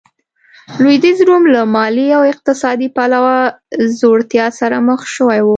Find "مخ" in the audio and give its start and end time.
4.87-5.01